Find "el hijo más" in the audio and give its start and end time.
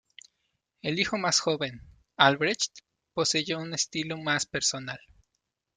0.81-1.39